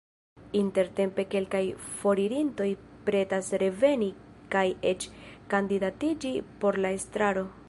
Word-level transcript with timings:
Intertempe 0.59 1.25
kelkaj 1.33 1.61
foririntoj 1.99 2.69
pretas 3.11 3.53
reveni 3.65 4.11
kaj 4.57 4.67
eĉ 4.95 5.09
kandidatiĝi 5.57 6.37
por 6.65 6.85
la 6.87 6.99
estraro. 7.01 7.51